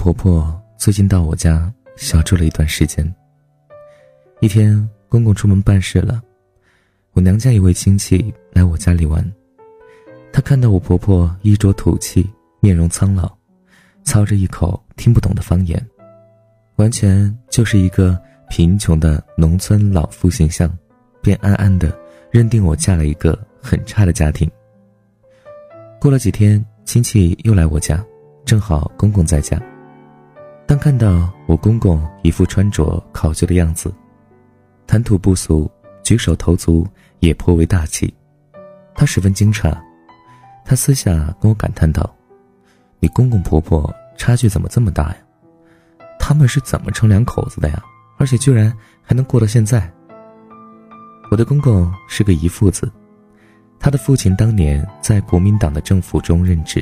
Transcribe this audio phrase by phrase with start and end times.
[0.00, 3.04] 婆婆最近到我家小住了一段时间。
[4.40, 6.22] 一天，公公出门办事了，
[7.12, 9.22] 我娘家一位亲戚来我家里玩。
[10.32, 12.26] 他看到我婆婆衣着土气，
[12.60, 13.30] 面容苍老，
[14.02, 15.86] 操着一口听不懂的方言，
[16.76, 20.74] 完全就是一个贫穷的农村老妇形象，
[21.20, 21.94] 便暗暗的
[22.30, 24.50] 认定我嫁了一个很差的家庭。
[26.00, 28.02] 过了几天，亲戚又来我家，
[28.46, 29.60] 正好公公在家。
[30.70, 33.92] 当看到我公公一副穿着考究的样子，
[34.86, 35.68] 谈吐不俗，
[36.04, 36.86] 举手投足
[37.18, 38.14] 也颇为大气，
[38.94, 39.76] 他十分惊诧。
[40.64, 42.08] 他私下跟我感叹道
[43.02, 45.16] ：“你公公婆婆差距怎么这么大呀？
[46.20, 47.82] 他们是怎么成两口子的呀？
[48.16, 48.72] 而且居然
[49.02, 49.92] 还能过到现在。”
[51.32, 52.88] 我的公公是个遗腹子，
[53.80, 56.80] 他的父亲当年在国民党的政府中任职，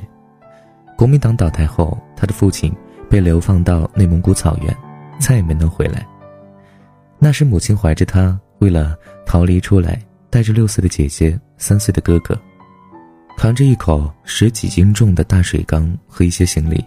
[0.95, 2.71] 国民党倒台后，他的父亲
[3.09, 4.77] 被流放到内蒙古草原，
[5.19, 6.07] 再也没能回来。
[7.19, 10.01] 那时母亲怀着他，为了逃离出来，
[10.31, 12.39] 带着六岁的姐姐、三岁的哥哥。
[13.37, 16.85] 扛着一口十几斤重的大水缸和一些行李，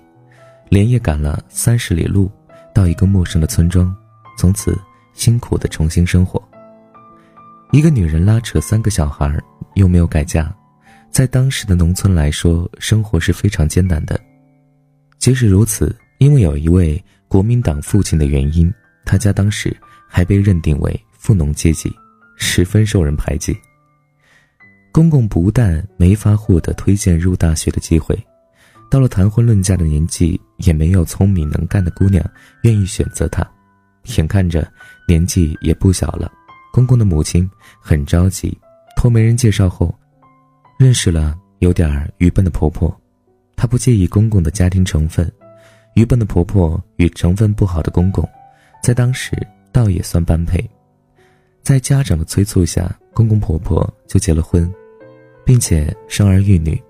[0.69, 2.29] 连夜赶了三十里路，
[2.73, 3.95] 到一个陌生的村庄，
[4.37, 4.77] 从此
[5.13, 6.41] 辛苦的重新生活。
[7.71, 9.33] 一个女人拉扯三个小孩，
[9.75, 10.53] 又没有改嫁，
[11.09, 14.19] 在当时的农村来说，生活是非常艰难的。
[15.19, 18.71] 即使如此，因为有一位国民党父亲的原因，
[19.03, 19.75] 他家当时
[20.07, 21.91] 还被认定为富农阶级，
[22.37, 23.57] 十分受人排挤。
[24.91, 28.15] 公公不但没法获得推荐入大学的机会，
[28.87, 32.23] 到了谈婚论嫁的年纪，也没有聪明能干的姑娘
[32.61, 33.43] 愿意选择他。
[34.15, 34.71] 眼看着
[35.07, 36.31] 年纪也不小了，
[36.71, 38.55] 公公的母亲很着急，
[38.95, 39.91] 托媒人介绍后，
[40.77, 42.95] 认识了有点愚笨的婆婆。
[43.55, 45.31] 她不介意公公的家庭成分，
[45.95, 48.27] 愚笨的婆婆与成分不好的公公，
[48.83, 49.31] 在当时
[49.71, 50.63] 倒也算般配。
[51.61, 54.71] 在家长的催促下，公公婆婆就结了婚。
[55.43, 56.81] 并且生儿育女。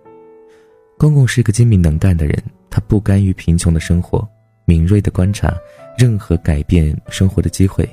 [0.97, 4.27] 公公是个精明能干的人，他不甘于贫穷的生活，
[4.65, 5.55] 敏锐地观察
[5.97, 7.89] 任何改变生活的机会。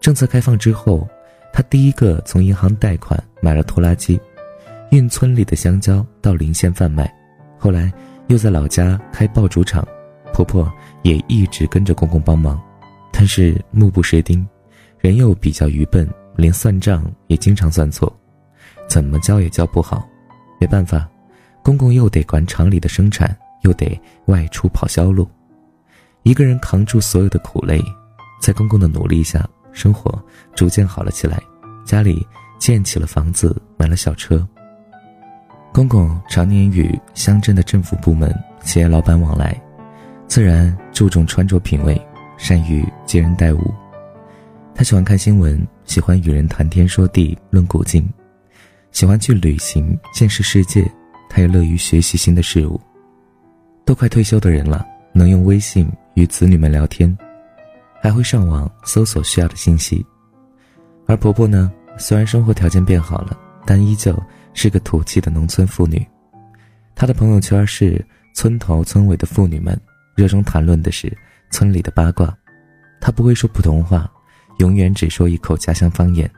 [0.00, 1.06] 政策开放之后，
[1.52, 4.18] 他第一个从银行贷款买了拖拉机，
[4.90, 7.12] 运村里的香蕉到邻县贩卖。
[7.58, 7.92] 后来
[8.28, 9.86] 又在老家开爆竹厂，
[10.38, 10.72] 婆婆
[11.02, 12.62] 也一直跟着公公帮忙，
[13.12, 14.46] 但是目不识丁，
[15.00, 18.16] 人又比较愚笨，连算账也经常算错。
[18.88, 20.08] 怎么教也教不好，
[20.60, 21.08] 没办法，
[21.60, 25.28] 公公又得管厂里的生产，又得外出跑销路，
[26.22, 27.82] 一个人扛住所有的苦累，
[28.40, 30.24] 在公公的努力下，生活
[30.54, 31.42] 逐渐好了起来，
[31.84, 32.24] 家里
[32.60, 34.46] 建起了房子，买了小车。
[35.72, 38.32] 公公常年与乡镇的政府部门、
[38.62, 39.60] 企业老板往来，
[40.28, 42.00] 自然注重穿着品味，
[42.36, 43.74] 善于接人待物。
[44.74, 48.06] 他喜欢看新闻，喜欢与人谈天说地，论古今。
[48.92, 50.86] 喜欢去旅行，见识世界，
[51.30, 52.78] 他也乐于学习新的事物。
[53.86, 57.16] 都快退休的人了，能用微信与子女们聊天，
[58.02, 60.04] 还会上网搜索需要的信息。
[61.06, 64.14] 而婆婆呢，虽然生活条件变好了，但依旧
[64.52, 66.06] 是个土气的农村妇女。
[66.94, 69.78] 她的朋友圈是村头村尾的妇女们，
[70.18, 71.16] 热衷谈论的是
[71.48, 72.36] 村里的八卦。
[73.00, 74.10] 他不会说普通话，
[74.58, 76.28] 永远只说一口家乡方言。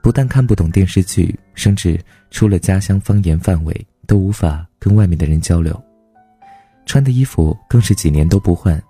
[0.00, 5.74] 不但看不懂电视剧，甚至出了家乡方言范围都无法跟外面的人交流。
[6.86, 8.80] 穿的衣服更是几年都不换。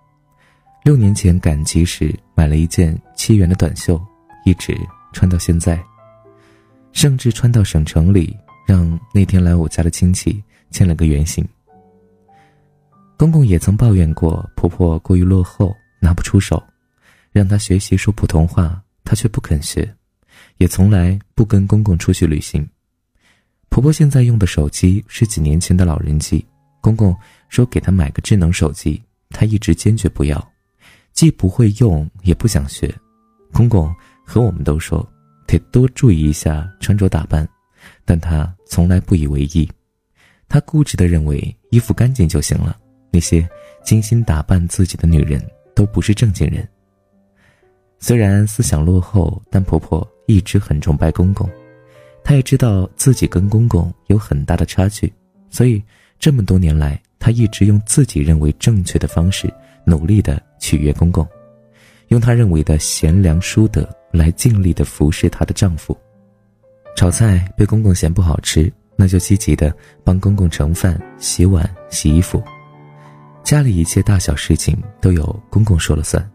[0.84, 3.98] 六年前赶集时买了一件七元的短袖，
[4.44, 4.76] 一直
[5.14, 5.82] 穿到现在，
[6.92, 8.36] 甚至穿到省城里，
[8.66, 11.42] 让那天来我家的亲戚见了个原形。
[13.22, 16.60] 公公也曾抱怨过婆婆过于落后，拿不出手，
[17.30, 19.88] 让她学习说普通话，她却不肯学。
[20.56, 22.68] 也从来不跟公公出去旅行。
[23.68, 26.44] 婆婆现在用的手机是几年前的老人机，
[26.80, 27.16] 公公
[27.48, 30.52] 说给她买个智能手机，她一直坚决不要，
[31.12, 32.92] 既不会用也不想学。
[33.52, 33.94] 公公
[34.26, 35.08] 和我们都说
[35.46, 37.48] 得多注意一下穿着打扮，
[38.04, 39.70] 但她从来不以为意。
[40.48, 42.76] 她固执地认为衣服干净就行了，
[43.12, 43.48] 那些
[43.84, 45.40] 精心打扮自己的女人
[45.74, 46.66] 都不是正经人。
[48.00, 51.48] 虽然思想落后，但婆婆一直很崇拜公公。
[52.24, 55.12] 她也知道自己跟公公有很大的差距，
[55.50, 55.82] 所以
[56.18, 59.52] 这么多年来，她一直用自己认为正确的方式，
[59.84, 61.26] 努力的取悦公公，
[62.08, 65.96] 用她认为的贤良淑德来尽力的服侍她的丈夫。
[66.96, 69.74] 炒菜被公公嫌不好吃，那就积极的
[70.04, 72.42] 帮公公盛饭、洗碗、洗衣服。
[73.42, 76.30] 家里一切大小事情都由公公说了算。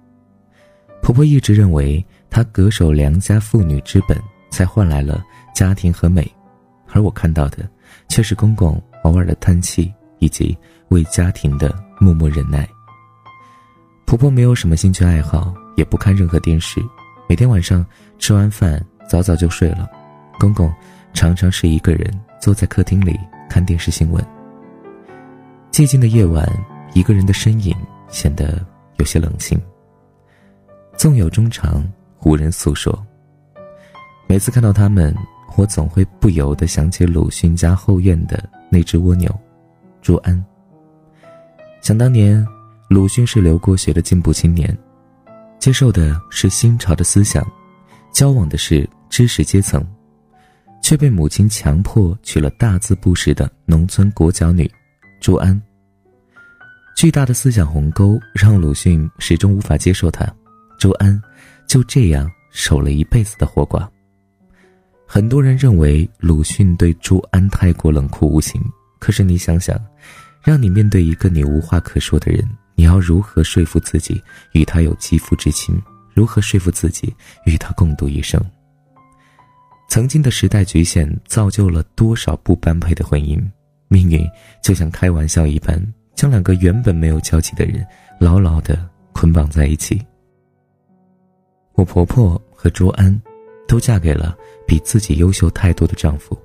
[1.02, 5.24] 婆婆一直认为她恪守良家妇女之本，才换来了
[5.54, 6.30] 家庭和美，
[6.92, 7.68] 而我看到的
[8.08, 10.56] 却是公公偶尔的叹气以及
[10.90, 12.68] 为家庭的默默忍耐。
[14.06, 16.82] 婆婆没有什么兴趣爱好，也不看任何电视，
[17.28, 17.86] 每天晚上
[18.20, 19.88] 吃完饭早早就睡了。
[20.40, 20.72] 公公
[21.14, 23.18] 常常是一个人坐在客厅里
[23.50, 24.24] 看电视新闻。
[25.72, 26.48] 寂静的夜晚，
[26.98, 27.76] 一个人的身影
[28.10, 28.66] 显得
[28.98, 29.56] 有些冷清。
[30.98, 31.88] 纵有衷肠，
[32.24, 33.06] 无人诉说。
[34.28, 35.16] 每次看到他们，
[35.56, 39.32] 我总会不由得想起鲁迅家后院的那只蜗牛，
[40.02, 40.44] 朱安。
[41.82, 42.44] 想当年，
[42.90, 44.76] 鲁迅是留过学的进步青年，
[45.60, 47.46] 接受的是新潮的思想，
[48.12, 49.86] 交往的是知识阶层，
[50.82, 54.68] 却被母亲强迫娶了大字不识的农村裹脚女，
[55.22, 55.62] 朱安。
[56.98, 60.28] 巨大的思想鸿沟让鲁迅始终无法接受他。
[60.80, 61.22] 周安
[61.68, 63.88] 就这样守了一辈子的活寡。
[65.06, 68.60] 很多人认为鲁迅对朱安太过冷酷无情，
[68.98, 69.80] 可是你想想，
[70.42, 74.20] 让你面对一个你无话可说的人，你要如何说服自己
[74.54, 75.80] 与他有肌肤之亲？
[76.16, 77.16] 如何说服自己
[77.46, 78.44] 与他共度一生？
[79.88, 83.40] 曾经的时代局限造就了多少不般配的婚姻？
[83.88, 84.28] 命运
[84.64, 85.80] 就像开玩笑一般。
[86.18, 87.86] 将两个原本没有交集的人
[88.20, 90.04] 牢牢的捆绑在一起。
[91.74, 93.22] 我婆婆和卓安，
[93.68, 94.36] 都嫁给了
[94.66, 96.36] 比自己优秀太多的丈夫，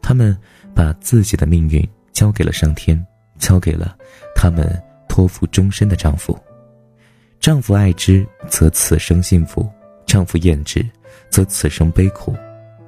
[0.00, 0.36] 他们
[0.74, 3.06] 把自己的命运交给了上天，
[3.38, 3.94] 交给了
[4.34, 4.66] 他们
[5.06, 6.36] 托付终身的丈夫。
[7.38, 9.62] 丈夫爱之，则此生幸福；
[10.06, 10.84] 丈夫厌之，
[11.28, 12.34] 则此生悲苦。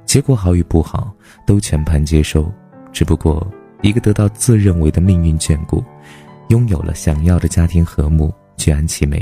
[0.06, 1.14] 结果好与不好，
[1.46, 2.50] 都全盘接收。
[2.92, 3.46] 只不过
[3.82, 5.84] 一个得到自认为的命运眷顾。
[6.50, 9.18] 拥有了想要的家庭和睦，居安其美；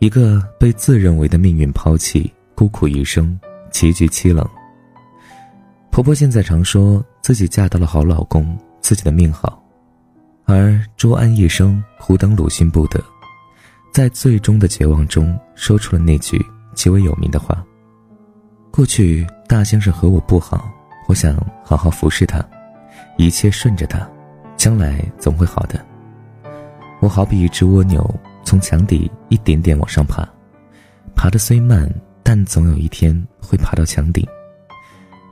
[0.00, 3.38] 一个被自认为的命运抛弃，孤苦一生，
[3.70, 4.46] 结局凄冷。
[5.90, 9.62] 婆婆现在常说自己嫁到了好老公，自己的命好，
[10.44, 13.02] 而周安一生苦等鲁迅不得，
[13.90, 16.38] 在最终的绝望中说出了那句
[16.74, 17.64] 极为有名的话
[18.70, 20.70] ：“过去大先生和我不好，
[21.08, 21.34] 我想
[21.64, 22.46] 好好服侍他，
[23.16, 24.06] 一切顺着他，
[24.54, 25.82] 将来总会好的。”
[27.06, 28.04] 我好比一只蜗牛，
[28.42, 30.28] 从墙底一点点往上爬，
[31.14, 31.88] 爬的虽慢，
[32.24, 34.26] 但总有一天会爬到墙顶。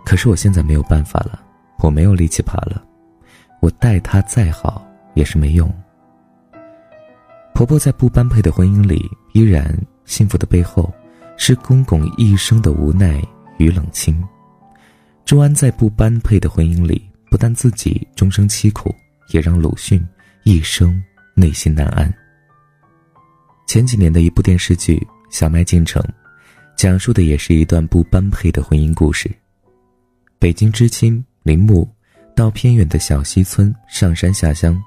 [0.06, 1.42] 可是我现在没有办法了，
[1.80, 2.80] 我没有力气爬了，
[3.58, 5.68] 我待他再好也是没用。
[7.52, 10.94] 婆婆在不般配的婚姻里依然幸福的背后，
[11.36, 13.20] 是公公一生的无奈
[13.58, 14.22] 与冷清。
[15.24, 18.94] 周安在不般配的婚姻里，不但自己终生凄苦，
[19.32, 20.00] 也让鲁迅
[20.44, 21.02] 一生。
[21.34, 22.12] 内心难安。
[23.66, 24.96] 前几年的一部电视剧
[25.30, 26.02] 《小麦进城》，
[26.76, 29.30] 讲述的也是一段不般配的婚姻故事。
[30.38, 31.88] 北京知青林木
[32.36, 34.80] 到偏远的小溪村上山下乡，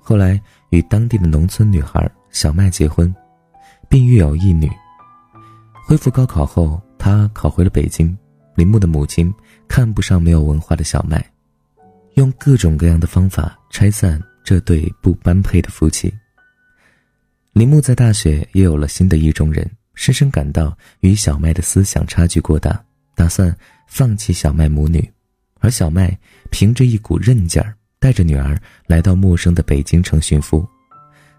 [0.00, 0.40] 后来
[0.70, 3.14] 与当地的农村女孩小麦结婚，
[3.88, 4.70] 并育有一女。
[5.86, 8.16] 恢复高考后，他考回了北京。
[8.56, 9.34] 林木的母亲
[9.66, 11.24] 看不上没有文化的小麦，
[12.14, 14.22] 用各种各样的方法拆散。
[14.44, 16.12] 这对不般配的夫妻。
[17.52, 22.84] 林木在大学也有了新的意中人，深深感到与小麦的思想差距过大，
[23.14, 23.56] 打算
[23.88, 25.10] 放弃小麦母女。
[25.60, 26.16] 而小麦
[26.50, 30.68] 凭着一股韧劲儿，带着女儿来到陌生的北京城寻夫。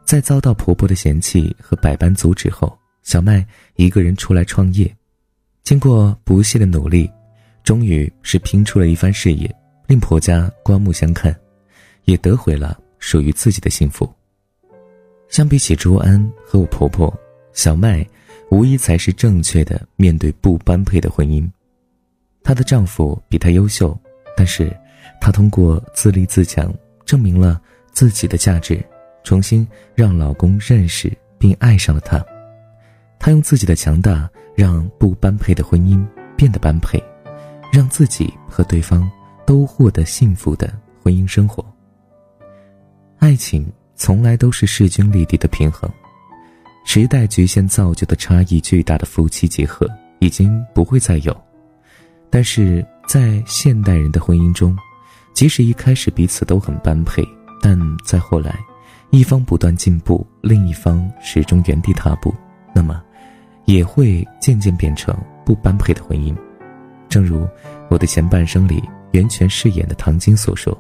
[0.04, 3.46] 在遭到婆婆的嫌弃和百般阻止后，小麦
[3.76, 4.92] 一个人出来创业。
[5.64, 7.10] 经过不懈的努力，
[7.64, 9.54] 终于是拼出了一番事业，
[9.88, 11.36] 令婆家刮目相看，
[12.06, 12.80] 也得回了。
[13.06, 14.12] 属于自己的幸福。
[15.30, 17.16] 相比起朱安和我婆婆，
[17.54, 18.04] 小麦
[18.50, 21.48] 无疑才是正确的面对不般配的婚姻。
[22.44, 23.96] 她的丈夫比她优秀，
[24.36, 24.76] 但是
[25.22, 26.74] 她通过自立自强
[27.06, 28.84] 证明了自己的价值，
[29.24, 32.26] 重新让老公认识并爱上了她。
[33.20, 36.04] 她用自己的强大让不般配的婚姻
[36.36, 37.00] 变得般配，
[37.72, 39.08] 让自己和对方
[39.46, 41.64] 都获得幸福的婚姻生活。
[43.26, 43.66] 爱情
[43.96, 45.90] 从来都是势均力敌的平衡，
[46.86, 49.90] 时代局限造就的差异巨大的夫妻结合
[50.20, 51.36] 已经不会再有。
[52.30, 54.78] 但是在现代人的婚姻中，
[55.34, 57.28] 即使一开始彼此都很般配，
[57.64, 58.60] 但在后来，
[59.10, 62.32] 一方不断进步，另一方始终原地踏步，
[62.76, 63.04] 那么
[63.66, 66.32] 也会渐渐变成不般配的婚姻。
[67.10, 67.50] 正如
[67.90, 70.80] 我的前半生里袁泉饰演的唐晶所说：“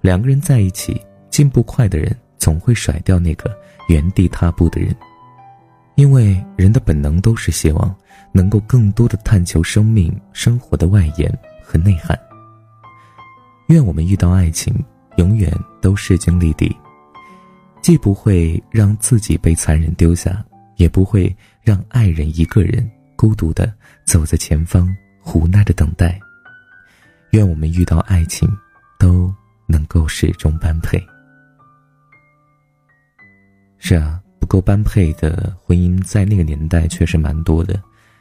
[0.00, 1.02] 两个人在一起。”
[1.38, 3.56] 进步快的人总会甩掉那个
[3.88, 4.92] 原地踏步的人，
[5.94, 7.94] 因为人的本能都是希望
[8.32, 12.18] 能够更多的探求生命生活的外延和内涵。
[13.68, 14.74] 愿我们遇到爱情，
[15.16, 15.48] 永远
[15.80, 16.76] 都势均力敌，
[17.80, 23.72] 既不会让自己被残忍丢下，也不会让爱人一个人孤独的
[24.04, 24.92] 走在前方，
[25.32, 26.18] 无奈的等待。
[27.30, 28.50] 愿我们遇到爱情，
[28.98, 29.32] 都
[29.68, 31.00] 能够始终般配。
[33.78, 37.80] 是啊，不够般配的婚姻在那个年代确实蛮多的，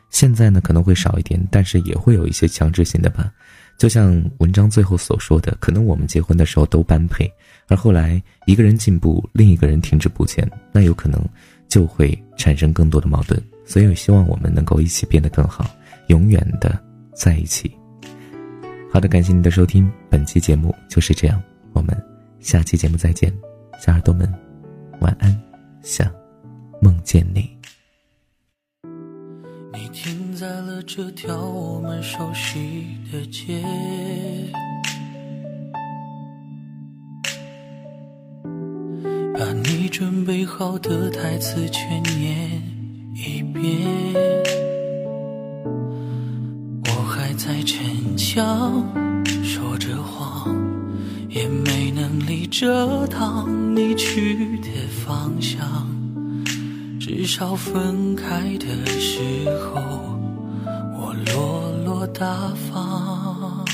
[0.10, 3.32] 现在呢可能会少一点，但是也会有一些强制性的吧。
[3.78, 7.32] 就像文章最后所说的，可能我们结婚的时候都般配，
[7.68, 11.24] 而后来一个人进步，另一个人停滞不前，那有可能
[11.68, 13.40] 就会产生更多的矛盾。
[13.66, 15.70] 所以，希望我们能够一起变得更好，
[16.08, 16.80] 永远的
[17.14, 17.72] 在一起。
[18.92, 21.40] 好的，感谢您的收听，本期节目就是这样，
[21.74, 21.96] 我们
[22.40, 23.32] 下期节目再见，
[23.80, 24.28] 小耳朵们
[25.02, 25.38] 晚安，
[25.82, 26.12] 想
[26.82, 27.58] 梦见你。
[29.74, 33.64] 你停在了这条我们熟悉的街，
[39.34, 42.62] 把你准备好的台词全念
[43.14, 43.64] 一遍。
[46.86, 48.84] 我还在逞强，
[52.28, 54.68] 没能力遮挡你去的
[55.06, 55.88] 方向。
[57.00, 58.68] 至少分开的
[59.00, 59.80] 时候
[61.00, 61.16] 我。
[61.34, 63.66] 落落大方，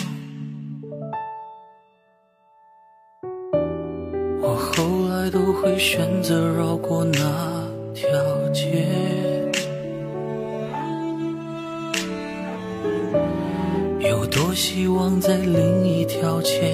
[4.41, 7.19] 我后来都会选择绕过那
[7.93, 8.09] 条
[8.51, 9.51] 街，
[14.01, 16.73] 有多希望在另一条街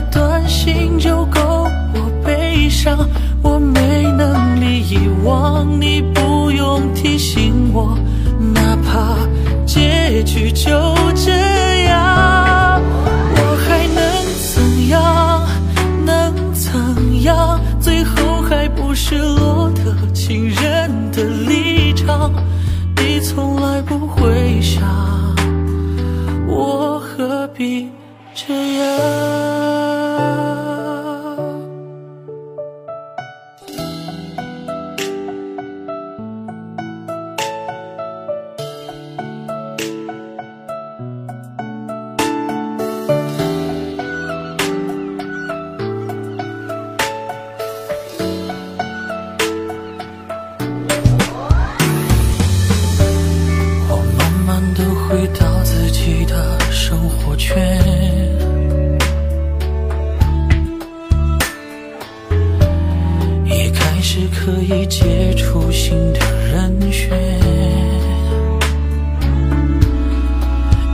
[64.43, 67.11] 可以接触新的人选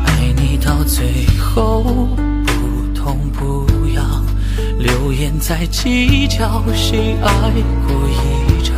[0.05, 1.81] 爱你到最后
[2.45, 4.25] 不痛不痒
[4.77, 7.51] 留言在计较谁爱
[7.87, 8.75] 过一场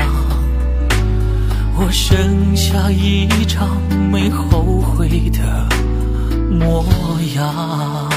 [1.76, 3.68] 我剩下一张
[4.12, 5.68] 没后悔的
[6.52, 6.86] 模
[7.36, 8.10] 样。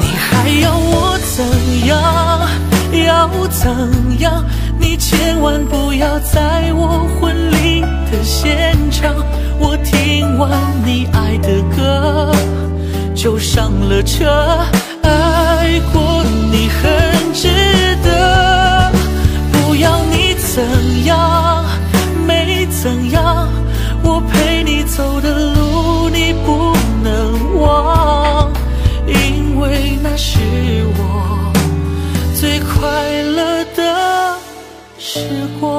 [0.00, 1.44] 你还要我怎
[1.86, 2.19] 样？
[3.20, 3.68] 要怎
[4.20, 4.42] 样？
[4.78, 9.14] 你千万不要在我婚礼的现场，
[9.58, 10.50] 我听完
[10.86, 12.32] 你爱的歌
[13.14, 14.24] 就上了车。
[15.02, 17.48] 爱过你很值
[18.02, 18.90] 得，
[19.52, 21.49] 不要你怎样，
[32.50, 34.36] 最快乐的
[34.98, 35.20] 时
[35.60, 35.70] 光。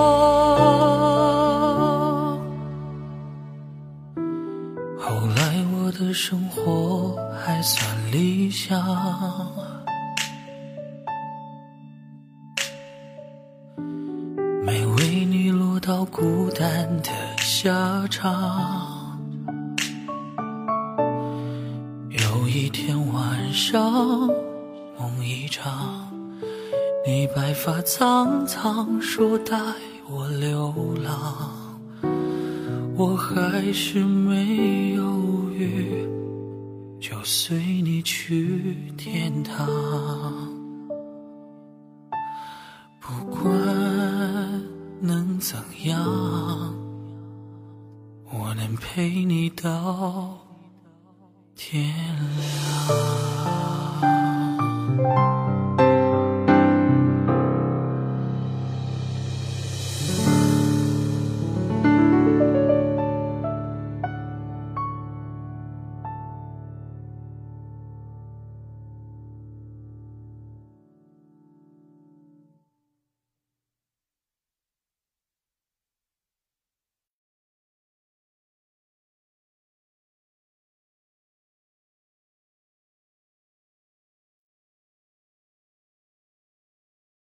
[4.97, 7.13] 后来我的生活
[7.43, 8.81] 还算理想，
[14.63, 19.19] 没为你落到孤单的下场。
[22.07, 23.91] 有一天晚上，
[24.97, 26.09] 梦一场，
[27.13, 29.57] 你白发苍苍，说带
[30.09, 31.77] 我流浪，
[32.95, 36.07] 我还是没犹豫，
[37.01, 39.67] 就随你去天堂。
[43.01, 43.43] 不管
[45.01, 46.01] 能怎样，
[48.31, 50.37] 我能陪你到
[51.55, 51.93] 天
[52.37, 53.40] 亮。